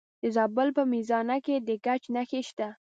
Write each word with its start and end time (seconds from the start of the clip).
د 0.21 0.23
زابل 0.35 0.67
په 0.77 0.83
میزانه 0.93 1.37
کې 1.45 1.55
د 1.67 1.69
ګچ 1.85 2.03
نښې 2.15 2.41
شته. 2.47 2.67